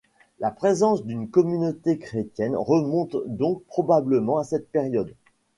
[0.39, 5.13] La présence d'une communauté chrétienne remonte donc probablement à cette période.